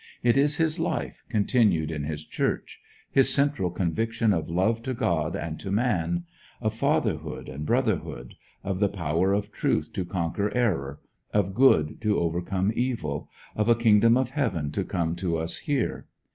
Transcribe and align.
It 0.23 0.35
is 0.35 0.55
his 0.55 0.79
life, 0.79 1.21
continued 1.29 1.91
in 1.91 2.05
his 2.05 2.25
Church; 2.25 2.81
his 3.11 3.31
central 3.31 3.69
convictions 3.69 4.33
of 4.33 4.49
love 4.49 4.81
to 4.81 4.95
God 4.95 5.35
and 5.35 5.59
to 5.59 5.69
man; 5.71 6.23
of 6.59 6.73
fatherhood 6.73 7.47
and 7.47 7.67
brotherhood; 7.67 8.33
of 8.63 8.79
the 8.79 8.89
power 8.89 9.31
of 9.31 9.51
truth 9.51 9.93
to 9.93 10.03
conquer 10.03 10.51
error, 10.57 10.99
of 11.35 11.53
good 11.53 12.01
to 12.01 12.17
overcome 12.17 12.71
evil; 12.75 13.29
of 13.55 13.69
a 13.69 13.75
Kingdom 13.75 14.17
of 14.17 14.31
Heaven 14.31 14.71
to 14.71 14.83
come 14.83 15.15
to 15.17 15.37
us 15.37 15.57
here. 15.59 16.07